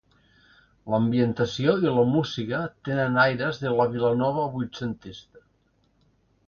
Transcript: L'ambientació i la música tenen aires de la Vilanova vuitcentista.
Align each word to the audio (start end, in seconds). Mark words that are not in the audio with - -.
L'ambientació 0.93 1.75
i 1.85 1.93
la 1.99 2.05
música 2.13 2.63
tenen 2.91 3.21
aires 3.27 3.61
de 3.67 3.75
la 3.77 3.87
Vilanova 3.95 4.49
vuitcentista. 4.59 5.49